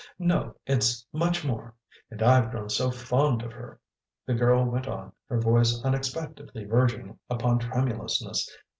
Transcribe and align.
"No, 0.17 0.55
it's 0.65 1.05
much 1.13 1.45
more. 1.45 1.75
And 2.09 2.23
I've 2.23 2.49
grown 2.49 2.71
so 2.71 2.89
fond 2.89 3.43
of 3.43 3.51
her!" 3.53 3.79
the 4.25 4.33
girl 4.33 4.65
went 4.65 4.87
on, 4.87 5.11
her 5.29 5.39
voice 5.39 5.79
unexpectedly 5.83 6.65
verging 6.65 7.19
upon 7.29 7.59
tremulousness. 7.59 8.49